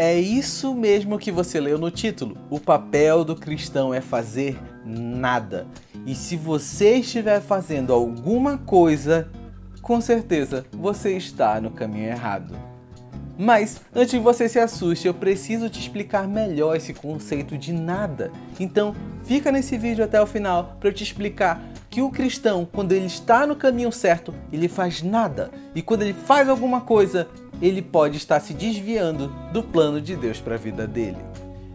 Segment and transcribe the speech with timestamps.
[0.00, 2.38] É isso mesmo que você leu no título.
[2.48, 5.66] O papel do cristão é fazer nada.
[6.06, 9.28] E se você estiver fazendo alguma coisa,
[9.82, 12.54] com certeza você está no caminho errado.
[13.36, 18.30] Mas antes que você se assuste, eu preciso te explicar melhor esse conceito de nada.
[18.60, 18.94] Então,
[19.24, 21.60] fica nesse vídeo até o final para eu te explicar
[21.90, 26.12] que o cristão, quando ele está no caminho certo, ele faz nada, e quando ele
[26.12, 27.28] faz alguma coisa,
[27.60, 31.18] ele pode estar se desviando do plano de Deus para a vida dele.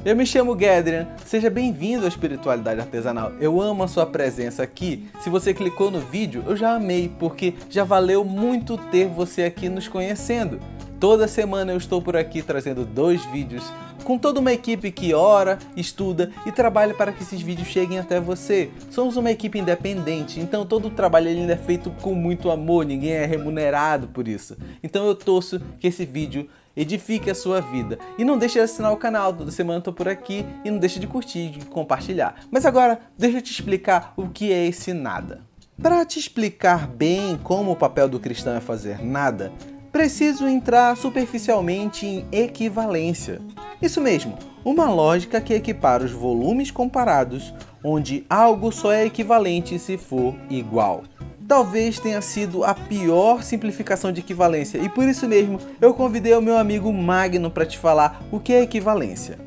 [0.06, 3.32] Eu me chamo Gedrian, seja bem-vindo à Espiritualidade Artesanal.
[3.40, 5.08] Eu amo a sua presença aqui.
[5.22, 9.70] Se você clicou no vídeo, eu já amei, porque já valeu muito ter você aqui
[9.70, 10.60] nos conhecendo.
[11.04, 13.62] Toda semana eu estou por aqui trazendo dois vídeos
[14.06, 18.22] com toda uma equipe que ora, estuda e trabalha para que esses vídeos cheguem até
[18.22, 18.72] você.
[18.90, 23.12] Somos uma equipe independente, então todo o trabalho ainda é feito com muito amor, ninguém
[23.12, 24.56] é remunerado por isso.
[24.82, 28.00] Então eu torço que esse vídeo edifique a sua vida.
[28.18, 30.78] E não deixe de assinar o canal, toda semana eu tô por aqui e não
[30.78, 32.46] deixe de curtir e compartilhar.
[32.50, 35.42] Mas agora, deixa eu te explicar o que é esse nada.
[35.82, 39.52] Para te explicar bem como o papel do cristão é fazer nada,
[39.94, 43.40] preciso entrar superficialmente em equivalência.
[43.80, 44.36] Isso mesmo,
[44.66, 51.04] uma lógica que equipara os volumes comparados, onde algo só é equivalente se for igual.
[51.48, 56.42] Talvez tenha sido a pior simplificação de equivalência e por isso mesmo eu convidei o
[56.42, 59.38] meu amigo Magno para te falar o que é equivalência.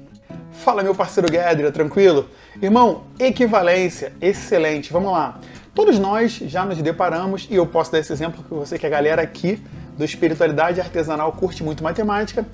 [0.53, 2.29] Fala meu parceiro Guedra, tranquilo?
[2.63, 5.41] Irmão, equivalência, excelente, vamos lá.
[5.75, 8.89] Todos nós já nos deparamos, e eu posso dar esse exemplo porque você que a
[8.89, 9.61] galera aqui
[9.97, 12.47] do Espiritualidade Artesanal curte muito matemática,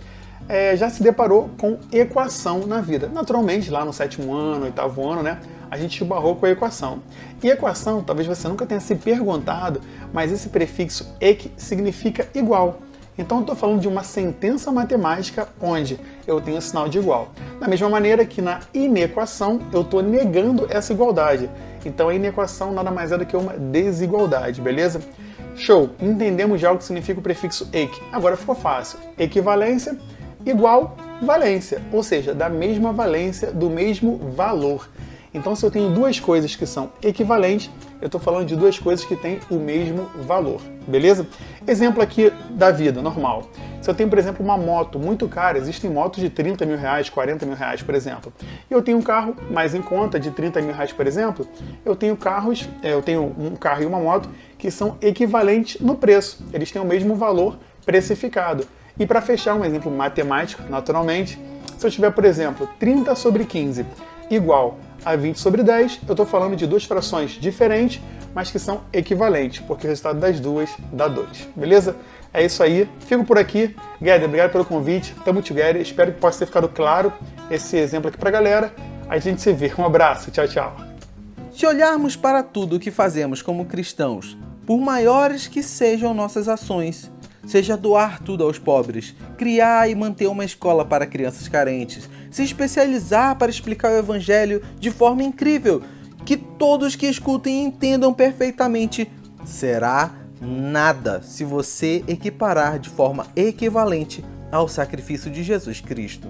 [0.48, 3.08] é, já se deparou com equação na vida.
[3.08, 5.38] Naturalmente, lá no sétimo ano, oitavo ano, né?
[5.70, 7.00] A gente barrou com a equação.
[7.42, 9.80] E equação, talvez você nunca tenha se perguntado,
[10.12, 12.80] mas esse prefixo eq significa igual.
[13.16, 17.28] Então estou falando de uma sentença matemática onde eu tenho sinal de igual.
[17.60, 21.48] Da mesma maneira que na inequação eu estou negando essa igualdade.
[21.84, 25.00] Então a inequação nada mais é do que uma desigualdade, beleza?
[25.56, 25.90] Show!
[26.00, 28.00] Entendemos já o que significa o prefixo eq.
[28.10, 28.98] Agora ficou fácil.
[29.18, 29.96] Equivalência
[30.44, 34.88] igual valência, ou seja, da mesma valência, do mesmo valor.
[35.34, 37.70] Então, se eu tenho duas coisas que são equivalentes,
[38.00, 41.26] eu estou falando de duas coisas que têm o mesmo valor, beleza?
[41.66, 43.44] Exemplo aqui da vida, normal.
[43.80, 47.08] Se eu tenho, por exemplo, uma moto muito cara, existem motos de 30 mil reais,
[47.08, 48.32] 40 mil reais, por exemplo,
[48.70, 51.48] e eu tenho um carro mais em conta de 30 mil reais, por exemplo,
[51.84, 54.28] eu tenho carros, é, eu tenho um carro e uma moto
[54.58, 58.66] que são equivalentes no preço, eles têm o mesmo valor precificado.
[58.98, 61.40] E para fechar um exemplo matemático, naturalmente,
[61.78, 63.86] se eu tiver, por exemplo, 30 sobre 15
[64.30, 68.00] igual a 20 sobre 10, eu estou falando de duas frações diferentes,
[68.34, 71.48] mas que são equivalentes, porque o resultado das duas dá 2.
[71.54, 71.96] Beleza?
[72.32, 72.88] É isso aí.
[73.00, 73.76] Fico por aqui.
[74.00, 75.14] Guedes, obrigado pelo convite.
[75.24, 75.76] Tamo together.
[75.76, 77.12] Espero que possa ter ficado claro
[77.50, 78.74] esse exemplo aqui para a galera.
[79.08, 79.70] A gente se vê.
[79.76, 80.30] Um abraço.
[80.30, 80.76] Tchau, tchau.
[81.52, 87.10] Se olharmos para tudo o que fazemos como cristãos, por maiores que sejam nossas ações,
[87.46, 93.36] seja doar tudo aos pobres, criar e manter uma escola para crianças carentes, se especializar
[93.36, 95.82] para explicar o Evangelho de forma incrível,
[96.24, 99.08] que todos que escutem entendam perfeitamente,
[99.44, 100.10] será
[100.40, 106.26] nada se você equiparar de forma equivalente ao sacrifício de Jesus Cristo.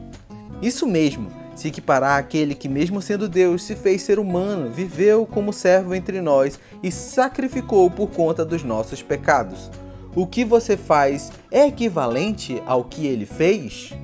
[0.61, 5.53] Isso mesmo, se equiparar àquele que, mesmo sendo Deus, se fez ser humano, viveu como
[5.53, 9.71] servo entre nós e sacrificou por conta dos nossos pecados
[10.15, 13.95] o que você faz é equivalente ao que ele fez?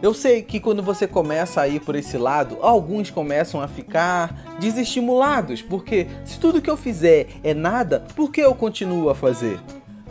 [0.00, 4.56] Eu sei que quando você começa a ir por esse lado, alguns começam a ficar
[4.60, 9.58] desestimulados, porque se tudo que eu fizer é nada, por que eu continuo a fazer?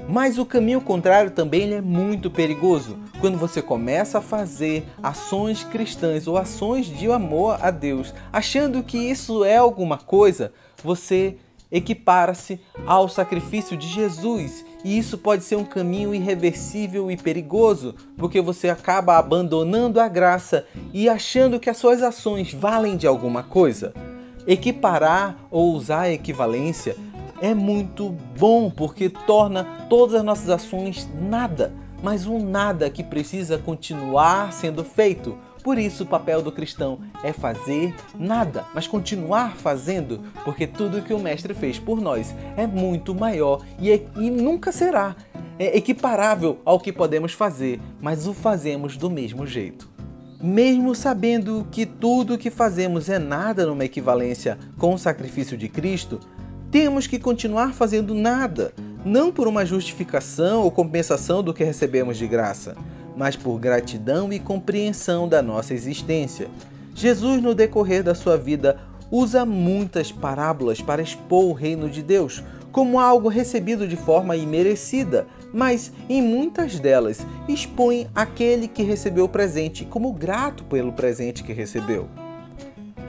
[0.10, 2.98] Mas o caminho contrário também é muito perigoso.
[3.22, 8.98] Quando você começa a fazer ações cristãs ou ações de amor a Deus, achando que
[8.98, 10.52] isso é alguma coisa,
[10.84, 11.38] você
[11.72, 18.40] equipara-se ao sacrifício de Jesus e isso pode ser um caminho irreversível e perigoso, porque
[18.40, 23.94] você acaba abandonando a graça e achando que as suas ações valem de alguma coisa.
[24.48, 26.96] Equiparar ou usar a equivalência
[27.42, 33.58] é muito bom porque torna todas as nossas ações nada, mas um nada que precisa
[33.58, 35.38] continuar sendo feito
[35.68, 41.14] por isso, o papel do cristão é fazer nada, mas continuar fazendo, porque tudo que
[41.14, 45.14] o Mestre fez por nós é muito maior e, é, e nunca será
[45.60, 49.90] é equiparável ao que podemos fazer, mas o fazemos do mesmo jeito.
[50.42, 56.18] Mesmo sabendo que tudo que fazemos é nada numa equivalência com o sacrifício de Cristo,
[56.72, 58.74] temos que continuar fazendo nada,
[59.04, 62.74] não por uma justificação ou compensação do que recebemos de graça,
[63.18, 66.48] mas por gratidão e compreensão da nossa existência.
[66.94, 68.80] Jesus, no decorrer da sua vida,
[69.12, 75.26] usa muitas parábolas para expor o reino de Deus como algo recebido de forma imerecida,
[75.52, 81.54] mas em muitas delas expõe aquele que recebeu o presente como grato pelo presente que
[81.54, 82.08] recebeu.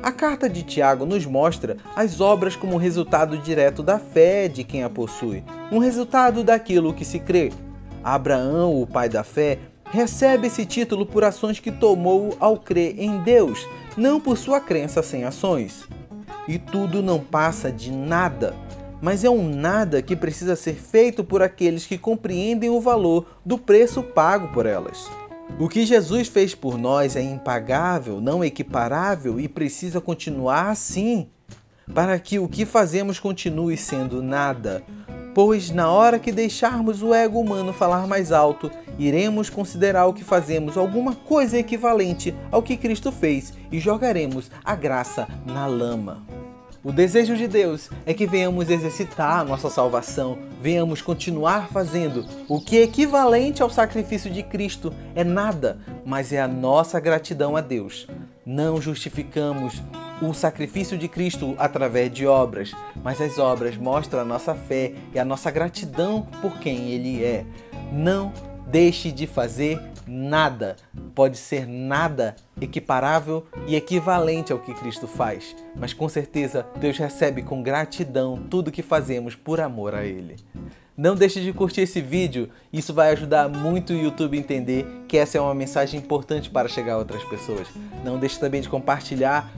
[0.02, 4.84] A carta de Tiago nos mostra as obras como resultado direto da fé de quem
[4.84, 7.52] a possui, um resultado daquilo que se crê.
[8.02, 9.58] Abraão, o pai da fé,
[9.90, 15.02] recebe esse título por ações que tomou ao crer em Deus, não por sua crença
[15.02, 15.88] sem ações.
[16.46, 18.54] E tudo não passa de nada,
[19.00, 23.58] mas é um nada que precisa ser feito por aqueles que compreendem o valor do
[23.58, 25.08] preço pago por elas.
[25.58, 31.28] O que Jesus fez por nós é impagável, não equiparável e precisa continuar assim,
[31.92, 34.84] para que o que fazemos continue sendo nada.
[35.38, 38.68] Pois na hora que deixarmos o ego humano falar mais alto,
[38.98, 44.74] iremos considerar o que fazemos alguma coisa equivalente ao que Cristo fez e jogaremos a
[44.74, 46.26] graça na lama.
[46.82, 52.76] O desejo de Deus é que venhamos exercitar nossa salvação, venhamos continuar fazendo o que
[52.76, 58.08] é equivalente ao sacrifício de Cristo é nada, mas é a nossa gratidão a Deus.
[58.44, 59.80] Não justificamos
[60.20, 62.72] o sacrifício de Cristo através de obras,
[63.02, 67.44] mas as obras mostram a nossa fé e a nossa gratidão por quem Ele é.
[67.92, 68.32] Não
[68.66, 70.76] deixe de fazer nada.
[71.14, 77.42] Pode ser nada equiparável e equivalente ao que Cristo faz, mas com certeza Deus recebe
[77.42, 80.36] com gratidão tudo que fazemos por amor a Ele.
[80.96, 85.16] Não deixe de curtir esse vídeo, isso vai ajudar muito o YouTube a entender que
[85.16, 87.68] essa é uma mensagem importante para chegar a outras pessoas.
[88.04, 89.48] Não deixe também de compartilhar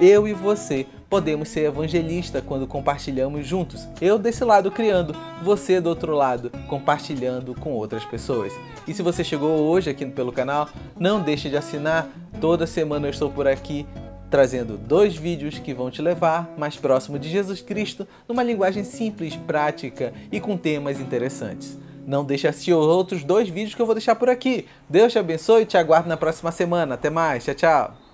[0.00, 3.88] eu e você podemos ser evangelista quando compartilhamos juntos.
[4.00, 8.52] Eu desse lado criando, você do outro lado compartilhando com outras pessoas.
[8.86, 10.68] E se você chegou hoje aqui pelo canal,
[10.98, 12.08] não deixe de assinar.
[12.40, 13.86] Toda semana eu estou por aqui
[14.30, 19.34] trazendo dois vídeos que vão te levar mais próximo de Jesus Cristo numa linguagem simples,
[19.34, 21.78] prática e com temas interessantes.
[22.06, 24.66] Não deixe de assistir os outros dois vídeos que eu vou deixar por aqui.
[24.88, 26.94] Deus te abençoe e te aguardo na próxima semana.
[26.94, 27.44] Até mais.
[27.44, 28.07] Tchau, tchau.